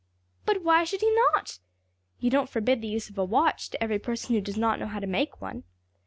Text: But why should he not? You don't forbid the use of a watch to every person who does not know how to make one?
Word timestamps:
But 0.47 0.63
why 0.63 0.83
should 0.83 1.01
he 1.01 1.13
not? 1.13 1.59
You 2.19 2.31
don't 2.31 2.49
forbid 2.49 2.81
the 2.81 2.87
use 2.87 3.07
of 3.07 3.19
a 3.19 3.23
watch 3.23 3.69
to 3.69 3.83
every 3.83 3.99
person 3.99 4.33
who 4.33 4.41
does 4.41 4.57
not 4.57 4.79
know 4.79 4.87
how 4.87 4.99
to 4.99 5.05
make 5.05 5.39
one? 5.39 5.63